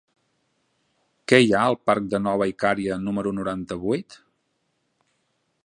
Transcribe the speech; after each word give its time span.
Què 1.31 1.39
hi 1.43 1.51
ha 1.51 1.59
al 1.73 1.77
parc 1.89 2.07
de 2.13 2.21
Nova 2.29 2.47
Icària 2.53 2.97
número 3.03 3.35
noranta-vuit? 3.41 4.19